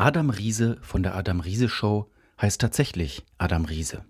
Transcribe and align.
Adam 0.00 0.30
Riese 0.30 0.78
von 0.80 1.02
der 1.02 1.16
Adam 1.16 1.40
Riese 1.40 1.68
Show 1.68 2.08
heißt 2.40 2.60
tatsächlich 2.60 3.26
Adam 3.36 3.64
Riese. 3.64 4.04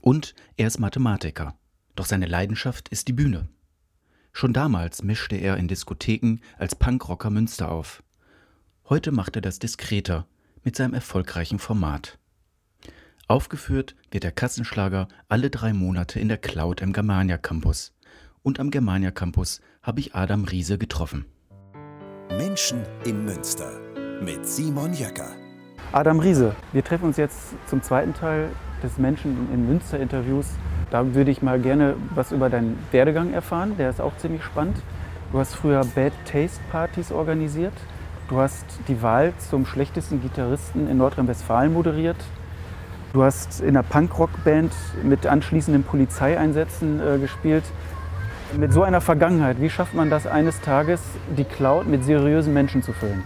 Und 0.00 0.34
er 0.56 0.66
ist 0.66 0.80
Mathematiker, 0.80 1.56
doch 1.94 2.06
seine 2.06 2.26
Leidenschaft 2.26 2.88
ist 2.88 3.06
die 3.06 3.12
Bühne. 3.12 3.48
Schon 4.32 4.52
damals 4.52 5.04
mischte 5.04 5.36
er 5.36 5.58
in 5.58 5.68
Diskotheken 5.68 6.40
als 6.58 6.74
Punkrocker 6.74 7.30
Münster 7.30 7.70
auf. 7.70 8.02
Heute 8.88 9.12
macht 9.12 9.36
er 9.36 9.42
das 9.42 9.60
diskreter 9.60 10.26
mit 10.64 10.74
seinem 10.74 10.94
erfolgreichen 10.94 11.60
Format. 11.60 12.18
Aufgeführt 13.28 13.94
wird 14.10 14.24
der 14.24 14.32
Kassenschlager 14.32 15.06
alle 15.28 15.50
drei 15.50 15.72
Monate 15.72 16.18
in 16.18 16.26
der 16.26 16.38
Cloud 16.38 16.80
im 16.80 16.92
Germania 16.92 17.38
Campus. 17.38 17.92
Und 18.42 18.58
am 18.58 18.72
Germania 18.72 19.12
Campus 19.12 19.60
habe 19.82 20.00
ich 20.00 20.16
Adam 20.16 20.42
Riese 20.42 20.78
getroffen. 20.78 21.26
Menschen 22.28 22.82
in 23.04 23.24
Münster 23.24 23.83
mit 24.20 24.46
Simon 24.46 24.92
Jäcker. 24.92 25.28
Adam 25.92 26.18
Riese, 26.18 26.54
wir 26.72 26.84
treffen 26.84 27.06
uns 27.06 27.16
jetzt 27.16 27.54
zum 27.66 27.82
zweiten 27.82 28.14
Teil 28.14 28.48
des 28.82 28.98
Menschen 28.98 29.48
in 29.52 29.66
Münster 29.66 29.98
Interviews. 29.98 30.46
Da 30.90 31.14
würde 31.14 31.30
ich 31.30 31.42
mal 31.42 31.58
gerne 31.58 31.96
was 32.14 32.32
über 32.32 32.50
deinen 32.50 32.78
Werdegang 32.90 33.32
erfahren. 33.32 33.76
Der 33.78 33.90
ist 33.90 34.00
auch 34.00 34.16
ziemlich 34.16 34.42
spannend. 34.42 34.76
Du 35.32 35.38
hast 35.38 35.54
früher 35.54 35.84
Bad 35.94 36.12
Taste 36.24 36.60
Partys 36.70 37.12
organisiert. 37.12 37.72
Du 38.28 38.38
hast 38.38 38.64
die 38.88 39.02
Wahl 39.02 39.32
zum 39.38 39.66
schlechtesten 39.66 40.22
Gitarristen 40.22 40.88
in 40.88 40.98
Nordrhein-Westfalen 40.98 41.72
moderiert. 41.72 42.16
Du 43.12 43.22
hast 43.22 43.60
in 43.60 43.70
einer 43.70 43.82
Punkrock-Band 43.82 44.72
mit 45.02 45.26
anschließenden 45.26 45.84
Polizeieinsätzen 45.84 47.00
äh, 47.00 47.18
gespielt. 47.18 47.64
Mit 48.56 48.72
so 48.72 48.82
einer 48.82 49.00
Vergangenheit, 49.00 49.60
wie 49.60 49.70
schafft 49.70 49.94
man 49.94 50.10
das 50.10 50.26
eines 50.26 50.60
Tages, 50.60 51.00
die 51.36 51.44
Cloud 51.44 51.86
mit 51.86 52.04
seriösen 52.04 52.52
Menschen 52.52 52.82
zu 52.82 52.92
füllen? 52.92 53.24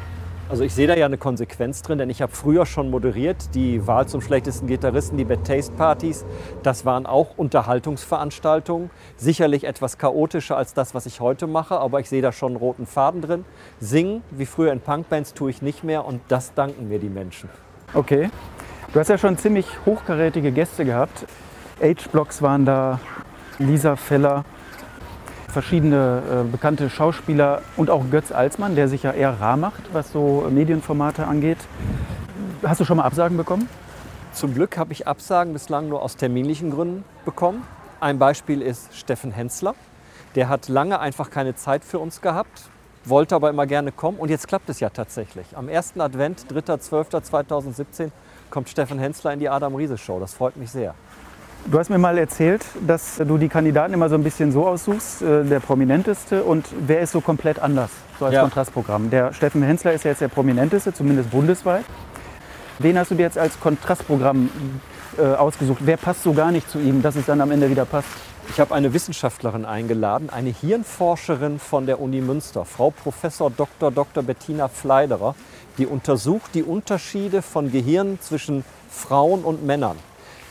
Also 0.51 0.65
ich 0.65 0.75
sehe 0.75 0.87
da 0.87 0.97
ja 0.97 1.05
eine 1.05 1.19
Konsequenz 1.19 1.83
drin, 1.83 1.99
denn 1.99 2.09
ich 2.09 2.23
habe 2.23 2.33
früher 2.33 2.65
schon 2.65 2.89
moderiert, 2.89 3.55
die 3.55 3.87
Wahl 3.87 4.09
zum 4.09 4.23
schlechtesten 4.23 4.67
Gitarristen, 4.67 5.19
die 5.19 5.27
Bad 5.27 5.45
Taste 5.47 5.73
Partys. 5.75 6.25
Das 6.63 6.87
waren 6.87 7.05
auch 7.05 7.37
Unterhaltungsveranstaltungen, 7.37 8.89
sicherlich 9.19 9.65
etwas 9.65 9.99
chaotischer 9.99 10.57
als 10.57 10.73
das, 10.73 10.95
was 10.95 11.05
ich 11.05 11.21
heute 11.21 11.47
mache, 11.47 11.79
aber 11.79 12.01
ich 12.01 12.09
sehe 12.09 12.23
da 12.23 12.33
schon 12.33 12.53
einen 12.53 12.57
roten 12.57 12.87
Faden 12.87 13.21
drin. 13.21 13.45
Singen, 13.79 14.23
wie 14.31 14.47
früher 14.47 14.73
in 14.73 14.81
Punkbands, 14.81 15.35
tue 15.35 15.51
ich 15.51 15.61
nicht 15.61 15.85
mehr 15.85 16.07
und 16.07 16.23
das 16.29 16.55
danken 16.55 16.89
mir 16.89 16.99
die 16.99 17.11
Menschen. 17.11 17.51
Okay. 17.93 18.31
Du 18.95 19.01
hast 19.01 19.09
ja 19.09 19.19
schon 19.19 19.37
ziemlich 19.37 19.67
hochkarätige 19.85 20.51
Gäste 20.51 20.87
gehabt. 20.87 21.27
H-Blocks 21.83 22.41
waren 22.41 22.65
da, 22.65 23.01
Lisa 23.59 23.97
Feller, 23.97 24.47
verschiedene 25.49 26.23
äh, 26.31 26.51
bekannte 26.51 26.91
Schauspieler 26.91 27.63
und 27.77 27.91
auch 27.91 28.05
Götz 28.11 28.33
Alsmann, 28.33 28.77
der 28.77 28.89
sich 28.89 29.03
ja 29.03 29.13
eher 29.13 29.41
rar 29.41 29.57
macht, 29.57 29.83
was 29.93 30.13
so 30.13 30.47
Medienformate 30.51 31.27
angeht. 31.27 31.59
Hast 32.63 32.81
du 32.81 32.85
schon 32.85 32.99
mal 32.99 33.05
Absagen 33.05 33.37
bekommen? 33.37 33.69
Zum 34.33 34.55
Glück 34.55 34.77
habe 34.77 34.93
ich 34.93 35.07
Absagen 35.07 35.53
bislang 35.53 35.89
nur 35.89 36.03
aus 36.03 36.17
terminlichen 36.17 36.71
Gründen 36.71 37.05
bekommen. 37.25 37.65
Ein 38.01 38.19
Beispiel 38.19 38.63
ist 38.63 38.95
Steffen 38.95 39.33
Hensler. 39.33 39.75
Der 40.35 40.49
hat 40.49 40.69
lange 40.69 41.01
einfach 41.01 41.31
keine 41.31 41.57
Zeit 41.57 41.85
für 41.85 41.99
uns 41.99 42.21
gehabt, 42.21 42.71
wollte 43.05 43.35
aber 43.35 43.51
immer 43.51 43.67
gerne 43.67 43.91
kommen 43.91 44.19
und 44.19 44.29
jetzt 44.29 44.47
klappt 44.47 44.69
es 44.69 44.79
ja 44.79 44.91
tatsächlich. 44.91 45.57
Am 45.57 45.69
1. 45.69 45.99
Advent, 45.99 46.47
3.12.2017, 46.53 48.11
kommt 48.51 48.69
Steffen 48.69 48.99
Hensler 48.99 49.33
in 49.33 49.41
die 49.41 49.49
Adam 49.49 49.75
Riese 49.75 49.99
Show. 49.99 50.21
Das 50.21 50.35
freut 50.35 50.57
mich 50.57 50.71
sehr. 50.71 50.95
Du 51.67 51.79
hast 51.79 51.91
mir 51.91 51.99
mal 51.99 52.17
erzählt, 52.17 52.65
dass 52.87 53.17
du 53.19 53.37
die 53.37 53.49
Kandidaten 53.49 53.93
immer 53.93 54.09
so 54.09 54.15
ein 54.15 54.25
bisschen 54.25 54.53
so 54.53 54.67
aussuchst, 54.67 55.21
äh, 55.21 55.45
der 55.45 55.61
prominenteste 55.61 56.43
und 56.43 56.67
wer 56.87 57.01
ist 57.01 57.13
so 57.13 57.21
komplett 57.21 57.59
anders, 57.59 57.91
so 58.19 58.25
als 58.25 58.35
ja. 58.35 58.41
Kontrastprogramm. 58.43 59.11
Der 59.11 59.35
Steffen 59.35 59.63
Hensler 59.63 59.93
ist 59.93 60.05
ja 60.05 60.13
jetzt 60.13 60.21
der 60.21 60.29
prominenteste, 60.29 60.95
zumindest 60.95 61.31
bundesweit. 61.31 61.85
Wen 62.79 62.97
hast 62.99 63.11
du 63.11 63.17
dir 63.17 63.25
jetzt 63.25 63.37
als 63.37 63.61
Kontrastprogramm 63.61 64.49
äh, 65.19 65.23
ausgesucht? 65.23 65.81
Wer 65.85 65.97
passt 65.99 66.23
so 66.23 66.33
gar 66.33 66.53
nicht 66.53 66.71
zu 66.71 66.79
ihm, 66.79 67.03
dass 67.03 67.17
es 67.17 67.27
dann 67.27 67.41
am 67.41 67.51
Ende 67.51 67.69
wieder 67.69 67.85
passt? 67.85 68.09
Ich 68.51 68.61
habe 68.61 68.75
eine 68.75 68.95
Wissenschaftlerin 68.95 69.67
eingeladen, 69.67 70.31
eine 70.31 70.49
Hirnforscherin 70.49 71.59
von 71.59 71.85
der 71.85 72.01
Uni 72.01 72.23
Münster, 72.23 72.65
Frau 72.65 72.91
Professor 72.91 73.51
Dr. 73.51 73.91
Dr. 73.91 74.23
Bettina 74.23 74.69
Fleiderer, 74.69 75.35
die 75.77 75.87
untersucht 75.87 76.55
die 76.55 76.63
Unterschiede 76.63 77.43
von 77.43 77.71
Gehirn 77.71 78.19
zwischen 78.21 78.65
Frauen 78.89 79.45
und 79.45 79.67
Männern. 79.67 79.97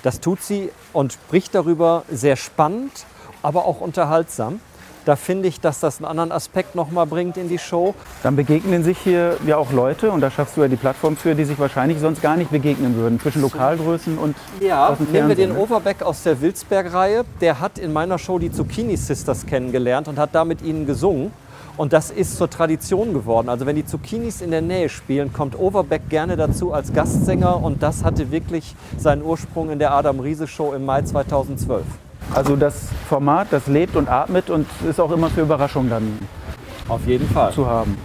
Das 0.03 0.19
tut 0.19 0.41
sie 0.41 0.69
und 0.93 1.13
spricht 1.13 1.55
darüber 1.55 2.03
sehr 2.09 2.35
spannend, 2.35 3.05
aber 3.41 3.65
auch 3.65 3.81
unterhaltsam. 3.81 4.59
Da 5.05 5.15
finde 5.15 5.47
ich, 5.47 5.61
dass 5.61 5.79
das 5.79 5.99
einen 5.99 6.05
anderen 6.05 6.33
Aspekt 6.33 6.75
nochmal 6.75 7.05
bringt 7.05 7.37
in 7.37 7.47
die 7.47 7.59
Show. 7.59 7.95
Dann 8.23 8.35
begegnen 8.35 8.83
sich 8.83 8.97
hier 8.97 9.37
ja 9.45 9.55
auch 9.55 9.71
Leute, 9.71 10.11
und 10.11 10.19
da 10.19 10.29
schaffst 10.29 10.57
du 10.57 10.61
ja 10.61 10.67
die 10.67 10.75
Plattform 10.75 11.15
für, 11.15 11.33
die 11.33 11.45
sich 11.45 11.57
wahrscheinlich 11.57 11.99
sonst 11.99 12.21
gar 12.21 12.35
nicht 12.35 12.51
begegnen 12.51 12.93
würden, 12.97 13.17
zwischen 13.17 13.41
Lokalgrößen 13.41 14.17
und 14.17 14.35
Ja, 14.59 14.89
aus 14.89 14.97
dem 14.97 15.09
nehmen 15.13 15.29
wir 15.29 15.35
den 15.37 15.53
ne? 15.53 15.59
Overbeck 15.59 16.01
aus 16.01 16.23
der 16.23 16.41
Wilsberg-Reihe. 16.41 17.23
Der 17.39 17.61
hat 17.61 17.79
in 17.79 17.93
meiner 17.93 18.19
Show 18.19 18.37
die 18.37 18.51
Zucchini 18.51 18.97
Sisters 18.97 19.45
kennengelernt 19.45 20.09
und 20.09 20.19
hat 20.19 20.35
da 20.35 20.43
mit 20.43 20.61
ihnen 20.61 20.85
gesungen. 20.85 21.31
Und 21.77 21.93
das 21.93 22.09
ist 22.09 22.37
zur 22.37 22.49
Tradition 22.49 23.13
geworden. 23.13 23.49
Also 23.49 23.67
wenn 23.67 23.75
die 23.75 23.85
Zucchinis 23.85 24.41
in 24.41 24.49
der 24.49 24.61
Nähe 24.61 24.89
spielen, 24.89 25.31
kommt 25.31 25.57
Overbeck 25.57 26.09
gerne 26.09 26.35
dazu 26.35 26.73
als 26.73 26.91
Gastsänger. 26.91 27.63
Und 27.63 27.83
das 27.83 28.03
hatte 28.03 28.31
wirklich 28.31 28.75
seinen 28.97 29.21
Ursprung 29.21 29.69
in 29.69 29.77
der 29.77 29.93
Adam 29.93 30.19
Riese 30.19 30.47
Show 30.47 30.73
im 30.73 30.85
Mai 30.85 31.03
2012. 31.03 31.83
Also 32.33 32.55
das 32.55 32.89
Format, 33.07 33.47
das 33.51 33.67
lebt 33.67 33.95
und 33.95 34.09
atmet 34.09 34.49
und 34.49 34.67
ist 34.89 34.99
auch 34.99 35.11
immer 35.11 35.29
für 35.29 35.41
Überraschungen 35.41 35.89
dann 35.89 36.19
auf 36.89 37.05
jeden 37.05 37.29
Fall 37.29 37.53
zu 37.53 37.67
haben. 37.67 37.95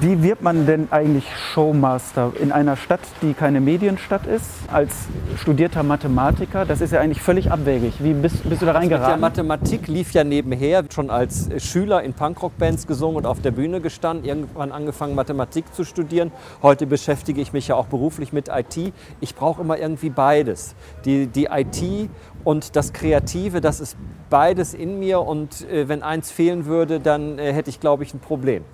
Wie 0.00 0.22
wird 0.22 0.40
man 0.40 0.64
denn 0.64 0.88
eigentlich 0.90 1.26
Showmaster 1.52 2.32
in 2.40 2.50
einer 2.50 2.76
Stadt, 2.76 3.00
die 3.20 3.34
keine 3.34 3.60
Medienstadt 3.60 4.26
ist, 4.26 4.48
als 4.72 4.94
studierter 5.36 5.82
Mathematiker? 5.82 6.64
Das 6.64 6.80
ist 6.80 6.94
ja 6.94 7.00
eigentlich 7.00 7.20
völlig 7.20 7.50
abwegig. 7.50 7.96
Wie 7.98 8.14
bist, 8.14 8.48
bist 8.48 8.62
du 8.62 8.66
da 8.66 8.72
reingeraten? 8.72 9.08
Der 9.08 9.16
Mathematik 9.18 9.88
lief 9.88 10.12
ja 10.12 10.24
nebenher, 10.24 10.84
schon 10.90 11.10
als 11.10 11.50
Schüler 11.58 12.02
in 12.02 12.14
Punkrock-Bands 12.14 12.86
gesungen 12.86 13.18
und 13.18 13.26
auf 13.26 13.42
der 13.42 13.50
Bühne 13.50 13.82
gestanden, 13.82 14.24
irgendwann 14.24 14.72
angefangen 14.72 15.14
Mathematik 15.14 15.74
zu 15.74 15.84
studieren. 15.84 16.32
Heute 16.62 16.86
beschäftige 16.86 17.42
ich 17.42 17.52
mich 17.52 17.68
ja 17.68 17.74
auch 17.74 17.86
beruflich 17.86 18.32
mit 18.32 18.48
IT. 18.48 18.94
Ich 19.20 19.34
brauche 19.34 19.60
immer 19.60 19.76
irgendwie 19.76 20.08
beides. 20.08 20.74
Die, 21.04 21.26
die 21.26 21.48
IT 21.52 22.08
und 22.44 22.76
das 22.76 22.94
Kreative, 22.94 23.60
das 23.60 23.80
ist 23.80 23.98
beides 24.30 24.72
in 24.72 24.98
mir 24.98 25.20
und 25.20 25.68
äh, 25.68 25.86
wenn 25.86 26.02
eins 26.02 26.30
fehlen 26.30 26.64
würde, 26.64 26.98
dann 26.98 27.38
äh, 27.38 27.52
hätte 27.52 27.68
ich, 27.68 27.78
glaube 27.78 28.04
ich, 28.04 28.14
ein 28.14 28.20
Problem. 28.20 28.64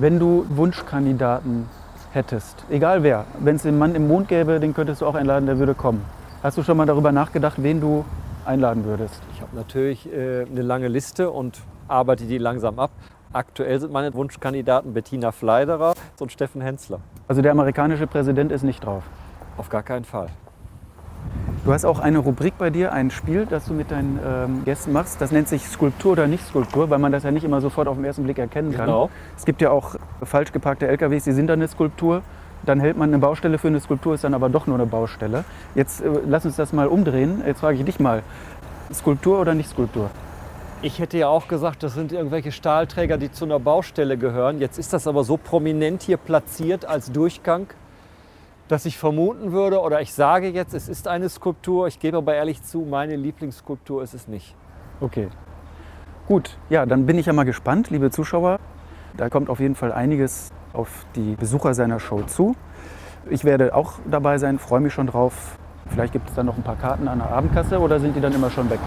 Wenn 0.00 0.20
du 0.20 0.46
Wunschkandidaten 0.50 1.68
hättest, 2.12 2.64
egal 2.70 3.02
wer, 3.02 3.24
wenn 3.40 3.56
es 3.56 3.62
den 3.62 3.76
Mann 3.76 3.96
im 3.96 4.06
Mond 4.06 4.28
gäbe, 4.28 4.60
den 4.60 4.72
könntest 4.72 5.00
du 5.00 5.06
auch 5.06 5.16
einladen, 5.16 5.46
der 5.46 5.58
würde 5.58 5.74
kommen. 5.74 6.04
Hast 6.40 6.56
du 6.56 6.62
schon 6.62 6.76
mal 6.76 6.86
darüber 6.86 7.10
nachgedacht, 7.10 7.60
wen 7.60 7.80
du 7.80 8.04
einladen 8.44 8.84
würdest? 8.84 9.20
Ich 9.34 9.40
habe 9.40 9.56
natürlich 9.56 10.06
äh, 10.12 10.46
eine 10.48 10.62
lange 10.62 10.86
Liste 10.86 11.32
und 11.32 11.58
arbeite 11.88 12.26
die 12.26 12.38
langsam 12.38 12.78
ab. 12.78 12.92
Aktuell 13.32 13.80
sind 13.80 13.92
meine 13.92 14.14
Wunschkandidaten 14.14 14.94
Bettina 14.94 15.32
Fleiderer 15.32 15.94
und 16.20 16.30
Steffen 16.30 16.60
Hensler. 16.60 17.00
Also 17.26 17.42
der 17.42 17.50
amerikanische 17.50 18.06
Präsident 18.06 18.52
ist 18.52 18.62
nicht 18.62 18.84
drauf? 18.84 19.02
Auf 19.56 19.68
gar 19.68 19.82
keinen 19.82 20.04
Fall. 20.04 20.28
Du 21.68 21.74
hast 21.74 21.84
auch 21.84 21.98
eine 21.98 22.16
Rubrik 22.16 22.56
bei 22.56 22.70
dir, 22.70 22.94
ein 22.94 23.10
Spiel, 23.10 23.44
das 23.44 23.66
du 23.66 23.74
mit 23.74 23.90
deinen 23.90 24.18
ähm, 24.26 24.64
Gästen 24.64 24.90
machst. 24.90 25.20
Das 25.20 25.32
nennt 25.32 25.48
sich 25.48 25.68
Skulptur 25.68 26.12
oder 26.12 26.26
Nicht-Skulptur, 26.26 26.88
weil 26.88 26.98
man 26.98 27.12
das 27.12 27.24
ja 27.24 27.30
nicht 27.30 27.44
immer 27.44 27.60
sofort 27.60 27.88
auf 27.88 27.96
den 27.96 28.06
ersten 28.06 28.24
Blick 28.24 28.38
erkennen 28.38 28.72
kann. 28.72 28.86
Genau. 28.86 29.10
Es 29.36 29.44
gibt 29.44 29.60
ja 29.60 29.70
auch 29.70 29.96
falsch 30.22 30.52
geparkte 30.52 30.88
LKWs, 30.88 31.24
die 31.24 31.32
sind 31.32 31.46
dann 31.46 31.58
eine 31.58 31.68
Skulptur. 31.68 32.22
Dann 32.64 32.80
hält 32.80 32.96
man 32.96 33.10
eine 33.10 33.18
Baustelle 33.18 33.58
für 33.58 33.68
eine 33.68 33.80
Skulptur, 33.80 34.14
ist 34.14 34.24
dann 34.24 34.32
aber 34.32 34.48
doch 34.48 34.66
nur 34.66 34.76
eine 34.76 34.86
Baustelle. 34.86 35.44
Jetzt 35.74 36.00
äh, 36.00 36.08
lass 36.26 36.46
uns 36.46 36.56
das 36.56 36.72
mal 36.72 36.86
umdrehen. 36.86 37.42
Jetzt 37.46 37.60
frage 37.60 37.76
ich 37.76 37.84
dich 37.84 38.00
mal, 38.00 38.22
Skulptur 38.90 39.38
oder 39.38 39.52
Nicht-Skulptur? 39.52 40.08
Ich 40.80 40.98
hätte 41.00 41.18
ja 41.18 41.28
auch 41.28 41.48
gesagt, 41.48 41.82
das 41.82 41.92
sind 41.92 42.12
irgendwelche 42.12 42.50
Stahlträger, 42.50 43.18
die 43.18 43.30
zu 43.30 43.44
einer 43.44 43.58
Baustelle 43.60 44.16
gehören. 44.16 44.58
Jetzt 44.58 44.78
ist 44.78 44.94
das 44.94 45.06
aber 45.06 45.22
so 45.22 45.36
prominent 45.36 46.00
hier 46.00 46.16
platziert 46.16 46.86
als 46.86 47.12
Durchgang 47.12 47.66
dass 48.68 48.84
ich 48.84 48.98
vermuten 48.98 49.52
würde 49.52 49.80
oder 49.80 50.00
ich 50.00 50.12
sage 50.12 50.48
jetzt, 50.48 50.74
es 50.74 50.88
ist 50.88 51.08
eine 51.08 51.28
Skulptur. 51.28 51.86
Ich 51.88 51.98
gebe 51.98 52.18
aber 52.18 52.34
ehrlich 52.34 52.62
zu, 52.62 52.80
meine 52.80 53.16
Lieblingsskulptur 53.16 54.02
ist 54.02 54.14
es 54.14 54.28
nicht. 54.28 54.54
Okay. 55.00 55.28
Gut, 56.26 56.58
ja, 56.68 56.84
dann 56.84 57.06
bin 57.06 57.18
ich 57.18 57.26
ja 57.26 57.32
mal 57.32 57.44
gespannt, 57.44 57.90
liebe 57.90 58.10
Zuschauer. 58.10 58.60
Da 59.16 59.30
kommt 59.30 59.48
auf 59.48 59.60
jeden 59.60 59.74
Fall 59.74 59.92
einiges 59.92 60.52
auf 60.74 61.06
die 61.16 61.34
Besucher 61.36 61.72
seiner 61.74 61.98
Show 61.98 62.22
zu. 62.22 62.54
Ich 63.30 63.44
werde 63.44 63.74
auch 63.74 63.94
dabei 64.10 64.38
sein, 64.38 64.58
freue 64.58 64.80
mich 64.80 64.92
schon 64.92 65.06
drauf. 65.06 65.58
Vielleicht 65.88 66.12
gibt 66.12 66.28
es 66.28 66.34
dann 66.34 66.46
noch 66.46 66.56
ein 66.56 66.62
paar 66.62 66.76
Karten 66.76 67.08
an 67.08 67.18
der 67.18 67.30
Abendkasse 67.30 67.78
oder 67.78 67.98
sind 67.98 68.14
die 68.14 68.20
dann 68.20 68.34
immer 68.34 68.50
schon 68.50 68.68
weg? 68.68 68.80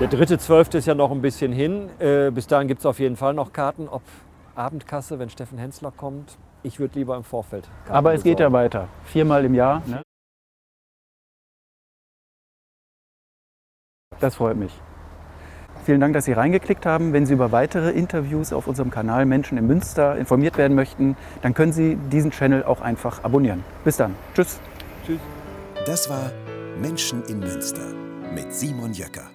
Der 0.00 0.08
dritte 0.08 0.38
Zwölfte 0.38 0.78
ist 0.78 0.86
ja 0.86 0.94
noch 0.94 1.10
ein 1.10 1.20
bisschen 1.20 1.52
hin. 1.52 1.90
Äh, 1.98 2.30
bis 2.30 2.46
dahin 2.46 2.68
gibt 2.68 2.80
es 2.80 2.86
auf 2.86 3.00
jeden 3.00 3.16
Fall 3.16 3.34
noch 3.34 3.52
Karten. 3.52 3.88
Ob 3.88 4.02
Abendkasse, 4.54 5.18
wenn 5.18 5.28
Steffen 5.28 5.58
Hensler 5.58 5.92
kommt, 5.94 6.38
ich 6.62 6.78
würde 6.78 6.98
lieber 6.98 7.16
im 7.16 7.24
Vorfeld. 7.24 7.68
Karten 7.84 7.92
Aber 7.92 8.10
es 8.12 8.22
besorgen. 8.22 8.30
geht 8.30 8.40
ja 8.40 8.52
weiter. 8.52 8.88
Viermal 9.04 9.44
im 9.44 9.54
Jahr. 9.54 9.82
Ne? 9.86 10.02
Das 14.20 14.34
freut 14.36 14.56
mich. 14.56 14.72
Vielen 15.84 16.00
Dank, 16.00 16.12
dass 16.12 16.26
Sie 16.26 16.32
reingeklickt 16.32 16.84
haben. 16.84 17.12
Wenn 17.14 17.24
Sie 17.24 17.32
über 17.32 17.52
weitere 17.52 17.90
Interviews 17.90 18.52
auf 18.52 18.66
unserem 18.66 18.90
Kanal 18.90 19.24
Menschen 19.24 19.56
in 19.56 19.66
Münster 19.66 20.16
informiert 20.16 20.58
werden 20.58 20.74
möchten, 20.74 21.16
dann 21.42 21.54
können 21.54 21.72
Sie 21.72 21.96
diesen 21.96 22.30
Channel 22.30 22.64
auch 22.64 22.82
einfach 22.82 23.24
abonnieren. 23.24 23.64
Bis 23.82 23.96
dann. 23.96 24.14
Tschüss. 24.34 24.60
Das 25.86 26.10
war 26.10 26.30
Menschen 26.78 27.24
in 27.24 27.40
Münster 27.40 27.86
mit 28.34 28.52
Simon 28.52 28.92
Jöcker. 28.92 29.30